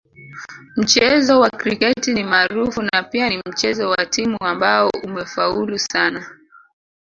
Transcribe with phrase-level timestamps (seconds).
[0.75, 6.37] Mchezo wa kriketi ni maarufu na pia ni mchezo wa timu ambao umefaulu sana